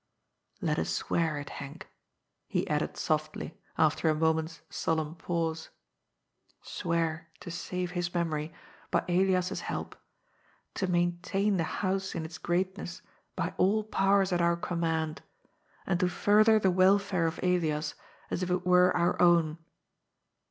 ^' 0.61 0.67
Let 0.67 0.79
us 0.79 0.89
swear 0.89 1.37
it, 1.37 1.49
Henk," 1.59 1.83
he 2.47 2.67
added 2.67 2.97
softly, 2.97 3.59
after 3.77 4.09
a 4.09 4.15
mo 4.15 4.33
ment's 4.33 4.61
solemn 4.67 5.13
pause. 5.13 5.69
^ 6.63 6.65
Swear 6.67 7.29
to 7.39 7.51
save 7.51 7.91
his 7.91 8.11
memory 8.11 8.51
by 8.89 9.03
Elias's 9.07 9.61
help, 9.61 9.95
to 10.73 10.87
maintain 10.87 11.57
the 11.57 11.65
house 11.85 12.15
in 12.15 12.25
its 12.25 12.39
greatness 12.39 13.03
by 13.35 13.53
all 13.57 13.83
powers 13.83 14.33
at 14.33 14.41
our 14.41 14.57
command, 14.57 15.21
and 15.85 15.99
to 15.99 16.09
further 16.09 16.57
the 16.57 16.71
welfare 16.71 17.27
of 17.27 17.39
Elias 17.43 17.93
as 18.31 18.41
if 18.41 18.49
it 18.49 18.65
were 18.65 18.97
our 18.97 19.21
own. 19.21 19.59